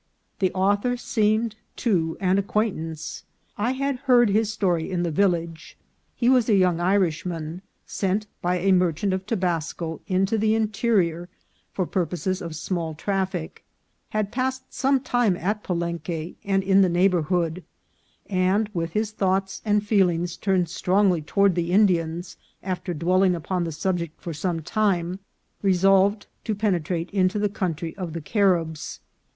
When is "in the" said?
4.89-5.11, 16.63-16.89